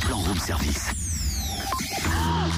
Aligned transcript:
plan 0.00 0.18
room 0.18 0.38
service. 0.38 0.90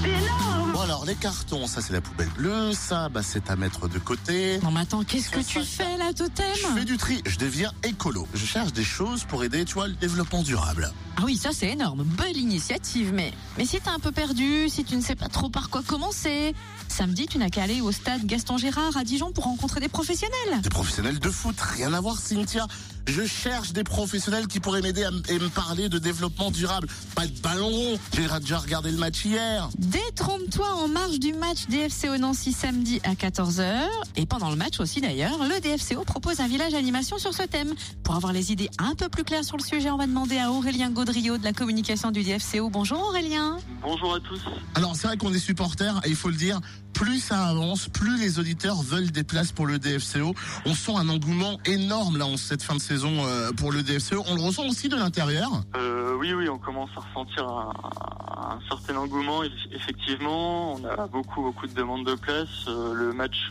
C'est 0.03 0.09
énorme 0.09 0.73
Bon 0.73 0.81
alors 0.81 1.05
les 1.05 1.15
cartons, 1.15 1.67
ça 1.67 1.81
c'est 1.83 1.93
la 1.93 2.01
poubelle 2.01 2.31
bleue, 2.31 2.73
ça 2.73 3.09
bah, 3.09 3.23
c'est 3.23 3.51
à 3.51 3.57
mettre 3.57 3.89
de 3.89 3.99
côté. 3.99 4.59
Non 4.63 4.71
mais 4.71 4.81
attends, 4.81 5.03
qu'est-ce 5.05 5.31
que 5.31 5.41
tu 5.41 5.63
fais 5.63 5.97
là, 5.97 6.13
Totem 6.13 6.45
Je 6.55 6.79
fais 6.79 6.85
du 6.85 6.97
tri, 6.97 7.23
je 7.27 7.39
deviens 7.39 7.73
écolo. 7.83 8.27
Je 8.35 8.47
cherche 8.47 8.73
des 8.73 8.85
choses 8.85 9.25
pour 9.25 9.45
aider, 9.45 9.65
tu 9.65 9.75
vois, 9.75 9.89
le 9.89 9.95
développement 9.95 10.43
durable. 10.43 10.93
Ah 11.17 11.23
oui, 11.25 11.37
ça 11.37 11.51
c'est 11.53 11.69
énorme, 11.69 12.05
belle 12.05 12.37
initiative, 12.37 13.13
mais 13.13 13.33
mais 13.59 13.67
si 13.67 13.81
t'es 13.81 13.91
un 13.91 13.99
peu 13.99 14.13
perdu, 14.13 14.69
si 14.69 14.85
tu 14.85 14.97
ne 14.97 15.03
sais 15.03 15.17
pas 15.17 15.29
trop 15.29 15.51
par 15.51 15.71
quoi 15.71 15.83
commencer, 15.83 16.55
samedi 16.89 17.27
tu 17.27 17.39
n'as 17.39 17.51
qu'à 17.51 17.65
aller 17.65 17.81
au 17.81 17.93
stade 17.93 18.25
Gaston 18.25 18.57
Gérard 18.57 18.97
à 18.97 19.05
Dijon 19.05 19.33
pour 19.33 19.45
rencontrer 19.45 19.81
des 19.81 19.89
professionnels. 19.89 20.61
Des 20.63 20.71
professionnels 20.71 21.19
de 21.19 21.31
foot, 21.31 21.61
rien 21.61 21.93
à 21.93 22.01
voir 22.01 22.17
Cynthia. 22.17 22.67
Je 23.11 23.27
cherche 23.27 23.73
des 23.73 23.83
professionnels 23.83 24.47
qui 24.47 24.61
pourraient 24.61 24.83
m'aider 24.83 25.05
et 25.29 25.39
me 25.41 25.49
parler 25.49 25.89
de 25.89 25.99
développement 25.99 26.53
durable. 26.53 26.87
Pas 27.17 27.27
de 27.27 27.37
ballon 27.41 27.69
rond, 27.69 27.99
j'ai 28.15 28.29
déjà 28.41 28.59
regardé 28.59 28.93
le 28.93 28.99
match 28.99 29.25
hier. 29.25 29.69
Détrompe-toi 29.79 30.73
en 30.77 30.87
marge 30.87 31.19
du 31.19 31.33
match 31.33 31.67
DFCO 31.69 32.19
Nancy 32.19 32.53
samedi 32.53 33.01
à 33.03 33.15
14h. 33.15 33.81
Et 34.15 34.27
pendant 34.27 34.49
le 34.49 34.55
match 34.55 34.79
aussi 34.79 35.01
d'ailleurs, 35.01 35.39
le 35.43 35.61
DFCO 35.61 36.05
propose 36.05 36.39
un 36.39 36.47
village 36.47 36.75
animation 36.75 37.19
sur 37.19 37.35
ce 37.35 37.43
thème. 37.43 37.75
Pour 38.05 38.15
avoir 38.15 38.33
les 38.33 38.53
idées 38.53 38.71
un 38.79 38.95
peu 38.95 39.09
plus 39.09 39.25
claires 39.25 39.45
sur 39.45 39.57
le 39.57 39.65
sujet, 39.65 39.91
on 39.91 39.97
va 39.97 40.07
demander 40.07 40.39
à 40.39 40.53
Aurélien 40.53 40.91
Gaudriot 40.91 41.37
de 41.37 41.45
la 41.45 41.53
communication 41.53 42.13
du 42.13 42.23
DFCO. 42.23 42.71
Bonjour 42.71 43.01
Aurélien. 43.01 43.59
Bonjour 43.83 44.15
à 44.15 44.21
tous. 44.21 44.41
Alors 44.77 44.95
c'est 44.95 45.09
vrai 45.09 45.17
qu'on 45.17 45.33
est 45.33 45.41
supporters 45.41 46.01
et 46.05 46.11
il 46.11 46.17
faut 46.17 46.29
le 46.29 46.37
dire, 46.37 46.61
plus 47.01 47.19
ça 47.19 47.47
avance, 47.47 47.89
plus 47.89 48.21
les 48.21 48.39
auditeurs 48.39 48.83
veulent 48.83 49.11
des 49.11 49.25
places 49.25 49.53
pour 49.53 49.67
le 49.67 49.79
DFCO. 49.79 50.35
On 50.67 50.75
sent 50.75 50.93
un 50.95 51.09
engouement 51.09 51.59
énorme 51.65 52.19
là 52.19 52.27
en 52.27 52.37
cette 52.37 52.63
fin 52.63 52.75
de 52.75 52.81
saison 52.81 53.25
euh, 53.25 53.53
pour 53.53 53.73
le 53.73 53.83
DFCO. 53.83 54.23
On 54.29 54.35
le 54.35 54.43
ressent 54.43 54.67
aussi 54.69 54.91
de 54.91 54.97
l'intérieur. 54.97 55.49
Euh, 55.77 56.15
oui, 56.19 56.35
oui, 56.35 56.51
on 56.51 56.59
commence 56.59 56.91
à 56.97 57.01
ressentir 57.01 57.49
un, 57.49 58.59
certain 58.69 58.97
engouement. 58.97 59.43
Eff- 59.43 59.51
Effectivement, 59.73 60.75
on 60.75 60.85
a 60.85 61.07
beaucoup, 61.07 61.41
beaucoup 61.41 61.67
de 61.67 61.73
demandes 61.73 62.05
de 62.05 62.15
place. 62.17 62.49
Euh, 62.69 62.93
le 62.93 63.15
match 63.15 63.49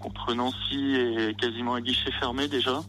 contre 0.00 0.34
Nancy 0.34 0.94
est 0.96 1.38
quasiment 1.38 1.74
à 1.74 1.80
guichet 1.80 2.10
fermé 2.18 2.48
déjà. 2.48 2.80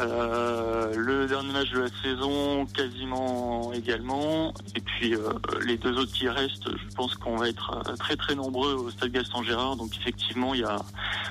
Euh, 0.00 0.94
le 0.96 1.26
dernier 1.26 1.52
match 1.52 1.70
de 1.70 1.80
la 1.80 1.88
saison, 2.02 2.66
quasiment 2.66 3.72
également. 3.72 4.54
Et 4.74 4.80
puis 4.80 5.14
euh, 5.14 5.32
les 5.66 5.76
deux 5.76 5.96
autres 5.98 6.12
qui 6.12 6.28
restent, 6.28 6.70
je 6.70 6.94
pense 6.94 7.14
qu'on 7.16 7.36
va 7.36 7.48
être 7.48 7.82
euh, 7.86 7.96
très, 7.96 8.16
très 8.16 8.34
nombreux 8.34 8.74
au 8.74 8.90
Stade 8.90 9.12
Gaston 9.12 9.42
Gérard. 9.42 9.76
Donc 9.76 9.94
effectivement, 10.00 10.54
il 10.54 10.60
y 10.60 10.64
a, 10.64 10.76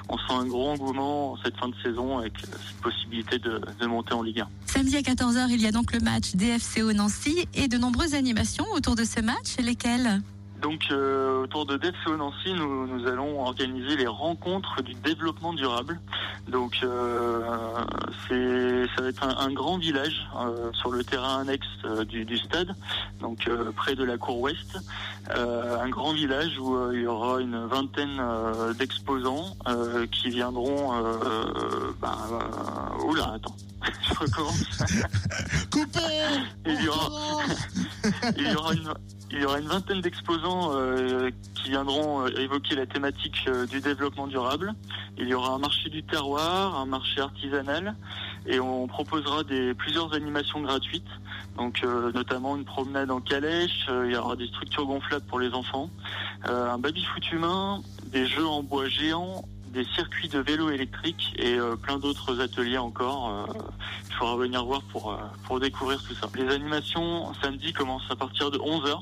on 0.10 0.18
sent 0.18 0.34
un 0.34 0.46
gros 0.46 0.70
engouement 0.70 1.32
en 1.34 1.38
cette 1.44 1.58
fin 1.58 1.70
de 1.70 1.76
saison 1.84 2.20
avec 2.20 2.34
cette 2.40 2.82
possibilité 2.82 3.40
de, 3.40 3.60
de 3.80 3.86
monter 3.88 4.14
en 4.14 4.22
Ligue 4.22 4.42
1. 4.42 4.48
Samedi 4.66 4.98
à 4.98 5.02
14h, 5.02 5.48
il 5.50 5.62
y 5.62 5.68
a 5.68 5.72
donc 5.72 5.92
le 5.92 6.00
match 6.00 6.36
DFCO 6.36 6.94
Nancy 6.94 7.48
et 7.56 7.68
de 7.68 7.78
nombreuses 7.78 8.14
animations 8.14 8.66
autour 8.74 8.96
de 8.96 9.04
ce 9.04 9.20
match. 9.22 9.58
Lesquelles? 9.60 10.22
Donc 10.62 10.88
euh, 10.92 11.44
autour 11.44 11.66
de 11.66 11.78
DFCO 11.78 12.18
Nancy, 12.18 12.54
nous, 12.54 12.86
nous 12.88 13.08
allons 13.08 13.42
organiser 13.42 13.96
les 13.96 14.08
rencontres 14.08 14.82
du 14.82 14.94
développement 14.94 15.54
durable. 15.54 16.00
Donc 16.48 16.80
euh, 16.84 17.42
c'est 18.28 18.86
ça 18.96 19.02
va 19.04 19.08
être 19.10 19.24
un, 19.24 19.38
un 19.38 19.54
grand 19.54 19.78
village 19.78 20.28
euh, 20.38 20.72
sur 20.74 20.92
le 20.92 21.04
terrain 21.04 21.40
annexe 21.42 21.66
euh, 21.86 22.04
du, 22.04 22.26
du 22.26 22.38
stade, 22.38 22.76
donc 23.22 23.48
euh, 23.48 23.72
près 23.72 23.96
de 23.96 24.04
la 24.04 24.18
cour 24.18 24.40
ouest. 24.42 24.78
Euh, 25.30 25.80
un 25.80 25.90
grand 25.90 26.12
village 26.14 26.58
où 26.60 26.92
il 26.92 27.02
y 27.02 27.08
aura 27.08 27.40
une 27.40 27.66
vingtaine 27.68 28.22
d'exposants 28.78 29.56
euh, 29.68 30.08
qui 30.08 30.30
viendront. 30.30 30.92
Ben, 32.02 32.18
euh, 32.32 33.04
oula, 33.06 33.34
attends, 33.36 33.56
je 34.02 34.14
recommence. 34.14 34.64
Coupé 35.72 36.00
Il 36.66 36.84
y 36.84 36.88
aura- 36.88 37.42
il 38.38 38.52
y 38.52 38.56
aura 38.56 38.74
une, 38.74 38.94
il 39.32 39.40
y 39.40 39.46
aura 39.46 39.60
une 39.60 39.68
vingtaine 39.68 40.02
d'exposants 40.02 40.72
euh, 40.74 41.30
qui 41.54 41.70
viendront 41.70 42.26
euh, 42.26 42.30
évoquer 42.40 42.76
la 42.76 42.86
thématique 42.86 43.46
euh, 43.48 43.68
du 43.68 43.80
développement 43.80 44.28
durable. 44.28 44.74
Il 45.18 45.28
y 45.28 45.34
aura 45.34 45.54
un 45.54 45.60
marché 45.60 45.90
du 45.90 46.04
terroir, 46.04 46.76
un 46.76 46.86
marché 46.86 47.22
artisanal, 47.22 47.96
et 48.48 48.60
on 48.60 48.88
proposera 48.88 49.44
plusieurs 49.78 50.14
animations 50.14 50.62
gratuites. 50.62 51.08
Donc 51.58 51.84
notamment 51.84 52.56
une 52.56 52.64
promenade 52.64 53.12
en 53.12 53.20
calèche, 53.20 53.90
il 54.06 54.12
y 54.14 54.16
aura 54.16 54.38
des 54.38 54.48
structures 54.48 54.86
gonflables 54.86 55.26
pour 55.26 55.40
les 55.42 55.54
enfants, 55.54 55.90
un 56.46 56.78
baby-foot 56.78 57.34
humain, 57.34 57.82
des 58.06 58.26
jeux 58.28 58.48
en 58.48 58.64
bois 58.64 58.88
géants, 58.88 59.44
des 59.74 59.84
circuits 59.94 60.30
de 60.30 60.40
vélo 60.40 60.70
électrique 60.70 61.36
et 61.38 61.58
plein 61.82 62.00
d'autres 62.00 62.40
ateliers 62.40 62.78
encore. 62.78 63.46
il 64.08 64.16
faudra 64.16 64.38
venir 64.38 64.64
voir 64.64 64.82
pour, 64.84 65.20
pour 65.44 65.60
découvrir 65.60 66.02
tout 66.02 66.16
ça. 66.16 66.30
Les 66.34 66.48
animations 66.48 67.34
samedi 67.44 67.74
commencent 67.74 68.10
à 68.10 68.16
partir 68.16 68.52
de 68.52 68.58
11h. 68.58 69.02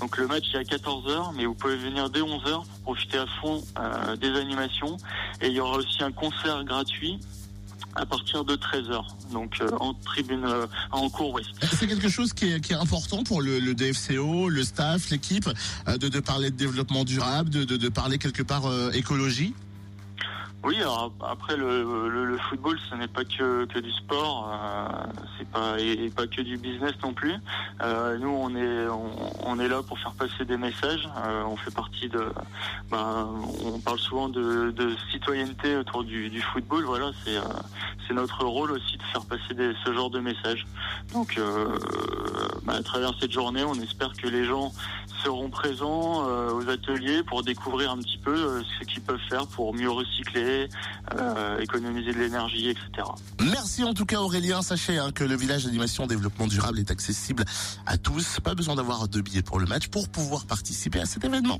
Donc 0.00 0.16
le 0.18 0.26
match 0.26 0.44
est 0.54 0.58
à 0.58 0.62
14h, 0.62 1.34
mais 1.36 1.46
vous 1.46 1.54
pouvez 1.54 1.76
venir 1.76 2.10
dès 2.10 2.20
11h 2.20 2.64
pour 2.64 2.94
profiter 2.94 3.18
à 3.18 3.26
fond 3.40 3.62
euh, 3.78 4.16
des 4.16 4.30
animations. 4.30 4.96
Et 5.40 5.48
il 5.48 5.52
y 5.52 5.60
aura 5.60 5.78
aussi 5.78 6.02
un 6.02 6.12
concert 6.12 6.64
gratuit 6.64 7.18
à 7.96 8.04
partir 8.04 8.44
de 8.44 8.56
13h, 8.56 9.04
donc 9.32 9.60
euh, 9.60 9.68
en 9.78 9.94
tribune, 9.94 10.44
euh, 10.44 10.66
en 10.90 11.08
cours 11.08 11.32
ouest. 11.32 11.48
C'est 11.78 11.86
quelque 11.86 12.08
chose 12.08 12.32
qui 12.32 12.46
est, 12.46 12.72
important 12.72 13.22
pour 13.22 13.40
le, 13.40 13.72
DFCO, 13.72 14.48
le 14.48 14.64
staff, 14.64 15.10
l'équipe, 15.10 15.48
de, 15.86 16.20
parler 16.20 16.50
de 16.50 16.56
développement 16.56 17.04
durable, 17.04 17.50
de, 17.50 17.88
parler 17.88 18.18
quelque 18.18 18.42
part 18.42 18.64
écologie? 18.94 19.54
Oui, 20.64 20.80
alors 20.80 21.12
ap- 21.20 21.30
après 21.30 21.56
le, 21.58 22.08
le, 22.08 22.38
football, 22.38 22.78
ce 22.88 22.94
n'est 22.94 23.06
pas 23.06 23.24
que, 23.24 23.66
que 23.66 23.78
du 23.78 23.90
sport, 23.92 24.50
euh, 24.50 25.06
c'est 25.36 25.48
pas 25.48 25.78
et, 25.78 26.08
pas 26.08 26.26
que 26.26 26.40
du 26.40 26.56
business 26.56 26.92
non 27.02 27.12
plus. 27.12 27.34
Euh, 27.82 28.16
nous, 28.16 28.30
on 28.30 28.56
est 28.56 28.86
on, 29.44 29.58
est 29.60 29.68
là 29.68 29.82
pour 29.82 29.98
faire 29.98 30.12
passer 30.12 30.46
des 30.46 30.56
messages. 30.56 31.06
Euh, 31.26 31.44
on 31.44 31.56
fait 31.56 31.70
partie 31.70 32.08
de, 32.08 32.32
ben, 32.90 33.28
on 33.62 33.78
parle 33.78 33.98
souvent 33.98 34.30
de, 34.30 34.72
citoyenneté 35.12 35.76
autour 35.76 36.02
du, 36.02 36.40
football. 36.40 36.84
Voilà, 36.84 37.10
c'est 37.24 37.36
c'est 38.08 38.14
notre 38.14 38.44
rôle 38.44 38.72
aussi 38.72 38.96
de 38.96 39.02
faire 39.02 39.24
passer 39.26 39.54
ce 39.84 39.92
genre 39.92 40.10
de 40.10 40.20
messages. 40.20 40.66
Donc, 41.12 41.38
ben, 42.64 42.74
à 42.74 42.82
travers 42.82 43.12
cette 43.20 43.32
journée, 43.32 43.64
on 43.64 43.74
espère 43.74 44.12
que 44.14 44.28
les 44.28 44.44
gens 44.44 44.72
seront 45.24 45.48
présents 45.48 46.28
euh, 46.28 46.52
aux 46.52 46.68
ateliers 46.68 47.22
pour 47.22 47.42
découvrir 47.42 47.90
un 47.90 47.98
petit 47.98 48.18
peu 48.18 48.34
euh, 48.34 48.62
ce 48.78 48.84
qu'ils 48.84 49.02
peuvent 49.02 49.20
faire 49.28 49.46
pour 49.46 49.74
mieux 49.74 49.90
recycler, 49.90 50.68
euh, 51.14 51.58
économiser 51.60 52.12
de 52.12 52.18
l'énergie, 52.18 52.68
etc. 52.68 53.08
Merci 53.40 53.84
en 53.84 53.94
tout 53.94 54.04
cas 54.04 54.20
Aurélien. 54.20 54.62
Sachez 54.62 54.98
hein, 54.98 55.10
que 55.12 55.24
le 55.24 55.36
village 55.36 55.64
d'animation 55.64 56.06
développement 56.06 56.46
durable 56.46 56.78
est 56.78 56.90
accessible 56.90 57.44
à 57.86 57.96
tous. 57.96 58.38
Pas 58.40 58.54
besoin 58.54 58.74
d'avoir 58.74 59.08
de 59.08 59.20
billets 59.20 59.42
pour 59.42 59.58
le 59.58 59.66
match 59.66 59.88
pour 59.88 60.08
pouvoir 60.08 60.44
participer 60.46 61.00
à 61.00 61.06
cet 61.06 61.24
événement. 61.24 61.58